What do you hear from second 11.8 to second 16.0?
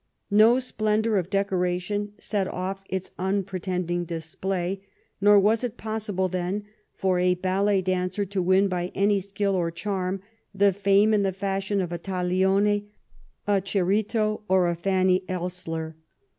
of a Taglioni, a Cerito, or a Fanny Elssler.